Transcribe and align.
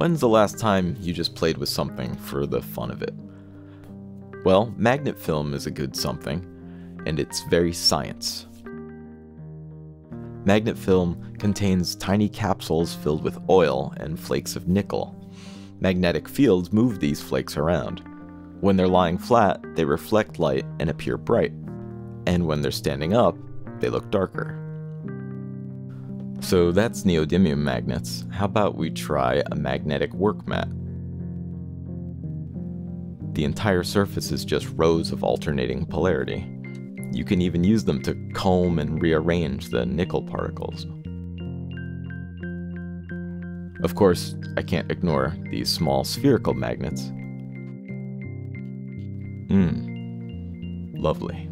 When's 0.00 0.20
the 0.20 0.28
last 0.30 0.56
time 0.56 0.96
you 0.98 1.12
just 1.12 1.34
played 1.34 1.58
with 1.58 1.68
something 1.68 2.16
for 2.16 2.46
the 2.46 2.62
fun 2.62 2.90
of 2.90 3.02
it? 3.02 3.12
Well, 4.46 4.72
magnet 4.78 5.18
film 5.18 5.52
is 5.52 5.66
a 5.66 5.70
good 5.70 5.94
something, 5.94 6.42
and 7.04 7.20
it's 7.20 7.42
very 7.50 7.74
science. 7.74 8.46
Magnet 10.46 10.78
film 10.78 11.34
contains 11.38 11.96
tiny 11.96 12.30
capsules 12.30 12.94
filled 12.94 13.22
with 13.22 13.46
oil 13.50 13.92
and 13.98 14.18
flakes 14.18 14.56
of 14.56 14.68
nickel. 14.68 15.14
Magnetic 15.80 16.30
fields 16.30 16.72
move 16.72 16.98
these 16.98 17.20
flakes 17.20 17.58
around. 17.58 18.02
When 18.62 18.78
they're 18.78 18.88
lying 18.88 19.18
flat, 19.18 19.60
they 19.76 19.84
reflect 19.84 20.38
light 20.38 20.64
and 20.78 20.88
appear 20.88 21.18
bright. 21.18 21.52
And 22.24 22.46
when 22.46 22.62
they're 22.62 22.70
standing 22.70 23.12
up, 23.12 23.36
they 23.80 23.90
look 23.90 24.10
darker. 24.10 24.69
So 26.50 26.72
that's 26.72 27.04
neodymium 27.04 27.58
magnets. 27.58 28.24
How 28.32 28.44
about 28.44 28.74
we 28.74 28.90
try 28.90 29.40
a 29.52 29.54
magnetic 29.54 30.12
work 30.12 30.48
mat? 30.48 30.66
The 33.34 33.44
entire 33.44 33.84
surface 33.84 34.32
is 34.32 34.44
just 34.44 34.66
rows 34.74 35.12
of 35.12 35.22
alternating 35.22 35.86
polarity. 35.86 36.44
You 37.12 37.24
can 37.24 37.40
even 37.40 37.62
use 37.62 37.84
them 37.84 38.02
to 38.02 38.16
comb 38.34 38.80
and 38.80 39.00
rearrange 39.00 39.68
the 39.68 39.86
nickel 39.86 40.22
particles. 40.22 40.86
Of 43.84 43.94
course, 43.94 44.34
I 44.56 44.62
can't 44.62 44.90
ignore 44.90 45.36
these 45.52 45.68
small 45.68 46.02
spherical 46.02 46.54
magnets. 46.54 47.02
Mmm, 49.52 50.94
lovely. 51.00 51.48